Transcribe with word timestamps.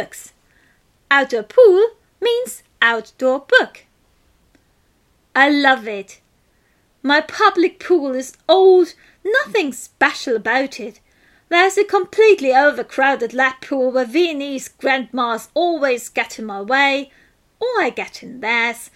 books. 0.00 0.32
Outdoor 1.10 1.42
pool 1.42 1.90
means 2.20 2.62
outdoor 2.80 3.40
book. 3.40 3.84
I 5.34 5.50
love 5.50 5.86
it. 5.86 6.20
My 7.02 7.20
public 7.20 7.78
pool 7.78 8.14
is 8.14 8.36
old, 8.48 8.94
nothing 9.24 9.72
special 9.72 10.36
about 10.36 10.80
it. 10.80 11.00
There's 11.50 11.76
a 11.76 11.84
completely 11.84 12.54
overcrowded 12.54 13.34
lap 13.34 13.66
pool 13.66 13.90
where 13.90 14.06
Viennese 14.06 14.68
grandmas 14.68 15.48
always 15.52 16.08
get 16.08 16.38
in 16.38 16.46
my 16.46 16.62
way, 16.62 17.10
or 17.60 17.68
I 17.80 17.90
get 17.90 18.22
in 18.22 18.40
theirs. 18.40 18.90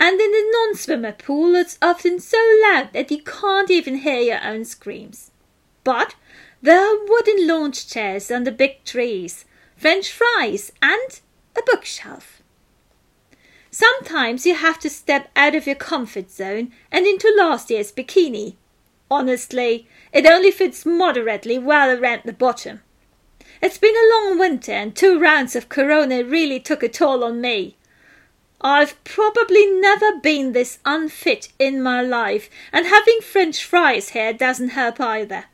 And 0.00 0.18
in 0.20 0.30
the 0.30 0.50
non 0.54 0.74
swimmer 0.74 1.12
pool, 1.12 1.54
it's 1.54 1.78
often 1.82 2.18
so 2.18 2.38
loud 2.62 2.92
that 2.94 3.10
you 3.10 3.22
can't 3.22 3.70
even 3.70 3.96
hear 3.98 4.20
your 4.20 4.42
own 4.42 4.64
screams. 4.64 5.30
But 5.84 6.14
there 6.62 6.80
are 6.80 7.04
wooden 7.06 7.46
launch 7.46 7.88
chairs 7.88 8.30
under 8.30 8.50
big 8.50 8.84
trees, 8.84 9.44
French 9.76 10.10
fries, 10.10 10.72
and 10.80 11.20
a 11.56 11.62
bookshelf. 11.62 12.42
Sometimes 13.70 14.46
you 14.46 14.54
have 14.54 14.78
to 14.78 14.88
step 14.88 15.30
out 15.36 15.54
of 15.54 15.66
your 15.66 15.76
comfort 15.76 16.30
zone 16.30 16.72
and 16.90 17.06
into 17.06 17.32
last 17.36 17.68
year's 17.68 17.92
bikini. 17.92 18.56
Honestly, 19.10 19.86
it 20.12 20.24
only 20.24 20.50
fits 20.50 20.86
moderately 20.86 21.58
well 21.58 21.96
around 21.96 22.22
the 22.24 22.32
bottom. 22.32 22.80
It's 23.60 23.78
been 23.78 23.94
a 23.94 24.14
long 24.14 24.38
winter 24.38 24.72
and 24.72 24.96
two 24.96 25.20
rounds 25.20 25.54
of 25.54 25.68
corona 25.68 26.24
really 26.24 26.58
took 26.58 26.82
a 26.82 26.88
toll 26.88 27.22
on 27.22 27.40
me. 27.42 27.76
I've 28.62 29.02
probably 29.04 29.66
never 29.66 30.18
been 30.18 30.52
this 30.52 30.78
unfit 30.86 31.52
in 31.58 31.82
my 31.82 32.00
life, 32.00 32.48
and 32.72 32.86
having 32.86 33.20
French 33.20 33.62
fries 33.62 34.10
here 34.10 34.32
doesn't 34.32 34.70
help 34.70 34.98
either. 34.98 35.44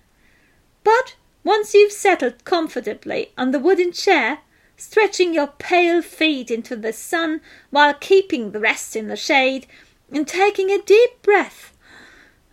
But 0.84 1.16
once 1.45 1.74
you've 1.74 1.92
settled 1.92 2.45
comfortably 2.45 3.32
on 3.37 3.51
the 3.51 3.59
wooden 3.59 3.92
chair, 3.92 4.38
stretching 4.77 5.34
your 5.34 5.48
pale 5.59 6.02
feet 6.02 6.51
into 6.51 6.77
the 6.77 6.92
sun 6.92 7.41
while 7.71 7.95
keeping 7.95 8.51
the 8.51 8.60
rest 8.60 8.95
in 8.95 9.09
the 9.09 9.16
shade, 9.16 9.66
and 10.10 10.29
taking 10.29 10.70
a 10.70 10.82
deep 10.82 11.23
breath. 11.23 11.76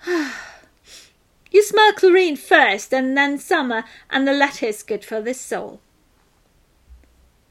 you 1.51 1.63
smell 1.63 1.93
chlorine 1.93 2.35
first 2.35 2.93
and 2.93 3.17
then 3.17 3.37
summer, 3.37 3.83
and 4.09 4.27
the 4.27 4.51
is 4.61 4.83
good 4.83 5.05
for 5.05 5.21
the 5.21 5.33
soul. 5.33 5.79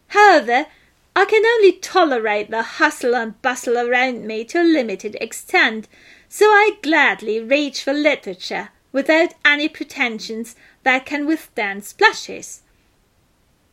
However, 0.08 0.66
I 1.14 1.24
can 1.24 1.44
only 1.44 1.72
tolerate 1.72 2.50
the 2.50 2.62
hustle 2.62 3.14
and 3.14 3.40
bustle 3.42 3.76
around 3.76 4.26
me 4.26 4.44
to 4.46 4.62
a 4.62 4.64
limited 4.64 5.16
extent, 5.20 5.88
so 6.28 6.46
I 6.46 6.78
gladly 6.82 7.40
reach 7.40 7.82
for 7.82 7.92
literature 7.92 8.70
without 8.92 9.34
any 9.44 9.68
pretensions 9.68 10.56
that 10.82 11.06
can 11.06 11.26
withstand 11.26 11.84
splashes. 11.84 12.62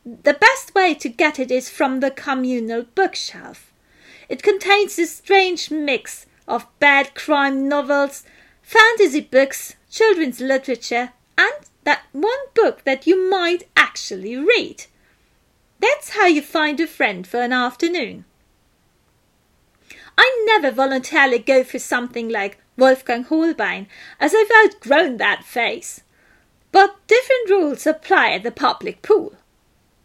The 0.04 0.34
best 0.34 0.74
way 0.74 0.94
to 0.94 1.08
get 1.08 1.38
it 1.38 1.50
is 1.50 1.68
from 1.68 2.00
the 2.00 2.10
communal 2.10 2.84
bookshelf. 2.94 3.72
It 4.28 4.42
contains 4.42 4.98
a 4.98 5.06
strange 5.06 5.70
mix 5.70 6.26
of 6.46 6.66
bad 6.78 7.14
crime 7.14 7.68
novels, 7.68 8.24
fantasy 8.62 9.20
books, 9.20 9.74
children's 9.90 10.40
literature, 10.40 11.12
and 11.38 11.54
that 11.84 12.02
one 12.12 12.46
book 12.54 12.84
that 12.84 13.06
you 13.06 13.30
might 13.30 13.68
actually 13.76 14.36
read. 14.36 14.86
That's 15.80 16.10
how 16.10 16.26
you 16.26 16.42
find 16.42 16.80
a 16.80 16.86
friend 16.86 17.26
for 17.26 17.40
an 17.40 17.52
afternoon. 17.52 18.24
I 20.18 20.44
never 20.46 20.70
voluntarily 20.70 21.38
go 21.38 21.64
for 21.64 21.78
something 21.78 22.28
like 22.28 22.58
Wolfgang 22.76 23.24
Hohlbein, 23.24 23.86
as 24.20 24.34
I've 24.34 24.50
outgrown 24.64 25.16
that 25.16 25.44
phase. 25.44 26.02
But 26.72 26.96
different 27.06 27.50
rules 27.50 27.86
apply 27.86 28.30
at 28.32 28.42
the 28.42 28.50
public 28.50 29.02
pool. 29.02 29.34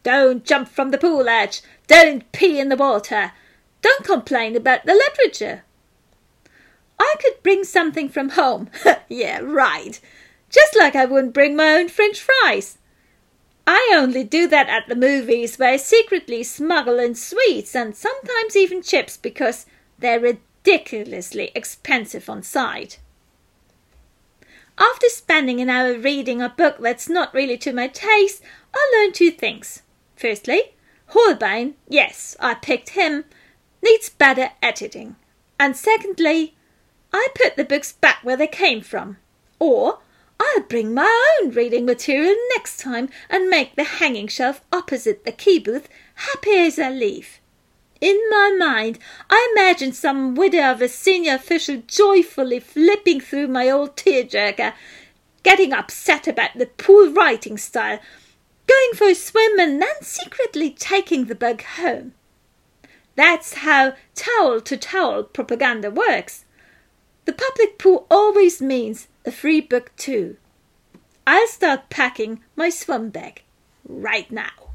Don't 0.03 0.43
jump 0.45 0.67
from 0.67 0.91
the 0.91 0.97
pool 0.97 1.27
edge. 1.29 1.61
Don't 1.87 2.31
pee 2.31 2.59
in 2.59 2.69
the 2.69 2.75
water. 2.75 3.33
Don't 3.81 4.05
complain 4.05 4.55
about 4.55 4.85
the 4.85 4.93
literature. 4.93 5.63
I 6.99 7.15
could 7.19 7.43
bring 7.43 7.63
something 7.63 8.09
from 8.09 8.29
home. 8.29 8.69
yeah, 9.09 9.39
right. 9.41 9.99
Just 10.49 10.75
like 10.77 10.95
I 10.95 11.05
wouldn't 11.05 11.33
bring 11.33 11.55
my 11.55 11.73
own 11.73 11.89
French 11.89 12.21
fries. 12.21 12.77
I 13.67 13.93
only 13.95 14.23
do 14.23 14.47
that 14.47 14.69
at 14.69 14.87
the 14.87 14.95
movies 14.95 15.57
where 15.57 15.73
I 15.73 15.77
secretly 15.77 16.43
smuggle 16.43 16.99
in 16.99 17.15
sweets 17.15 17.75
and 17.75 17.95
sometimes 17.95 18.55
even 18.55 18.81
chips 18.81 19.17
because 19.17 19.65
they're 20.01 20.19
ridiculously 20.19 21.51
expensive 21.55 22.29
on 22.29 22.43
site. 22.43 22.99
After 24.77 25.07
spending 25.09 25.61
an 25.61 25.69
hour 25.69 25.97
reading 25.97 26.41
a 26.41 26.49
book 26.49 26.77
that's 26.79 27.07
not 27.07 27.33
really 27.33 27.57
to 27.59 27.73
my 27.73 27.87
taste, 27.87 28.41
I 28.73 28.91
learned 28.95 29.15
two 29.15 29.31
things. 29.31 29.83
Firstly, 30.15 30.73
Hohlbein, 31.11 31.73
yes, 31.87 32.35
I 32.39 32.55
picked 32.55 32.89
him, 32.89 33.25
needs 33.83 34.09
better 34.09 34.51
editing. 34.61 35.17
And 35.59 35.75
secondly, 35.75 36.55
I 37.13 37.27
put 37.35 37.55
the 37.55 37.65
books 37.65 37.91
back 37.91 38.19
where 38.23 38.37
they 38.37 38.47
came 38.47 38.81
from. 38.81 39.17
Or 39.59 39.99
I'll 40.39 40.61
bring 40.61 40.93
my 40.93 41.37
own 41.41 41.51
reading 41.51 41.85
material 41.85 42.35
next 42.55 42.79
time 42.79 43.09
and 43.29 43.49
make 43.49 43.75
the 43.75 43.83
hanging 43.83 44.27
shelf 44.27 44.61
opposite 44.71 45.25
the 45.25 45.31
key 45.31 45.59
booth 45.59 45.87
happy 46.15 46.57
as 46.57 46.79
I 46.79 46.89
leave. 46.89 47.40
In 48.01 48.19
my 48.31 48.55
mind, 48.57 48.97
I 49.29 49.53
imagine 49.55 49.93
some 49.93 50.33
widow 50.33 50.71
of 50.71 50.81
a 50.81 50.87
senior 50.87 51.35
official 51.35 51.83
joyfully 51.85 52.59
flipping 52.59 53.21
through 53.21 53.47
my 53.47 53.69
old 53.69 53.95
tearjerker, 53.95 54.73
getting 55.43 55.71
upset 55.71 56.27
about 56.27 56.57
the 56.57 56.65
poor 56.65 57.11
writing 57.11 57.59
style, 57.59 57.99
going 58.65 58.93
for 58.95 59.05
a 59.05 59.13
swim 59.13 59.59
and 59.59 59.79
then 59.79 60.01
secretly 60.01 60.71
taking 60.71 61.25
the 61.25 61.35
bug 61.35 61.61
home. 61.61 62.13
That's 63.15 63.53
how 63.55 63.93
towel 64.15 64.61
to 64.61 64.77
towel 64.77 65.23
propaganda 65.23 65.91
works. 65.91 66.45
The 67.25 67.33
public 67.33 67.77
pool 67.77 68.07
always 68.09 68.63
means 68.63 69.09
a 69.25 69.31
free 69.31 69.61
book 69.61 69.91
too. 69.95 70.37
I'll 71.27 71.47
start 71.47 71.91
packing 71.91 72.41
my 72.55 72.69
swim 72.69 73.11
bag 73.11 73.43
right 73.87 74.31
now. 74.31 74.70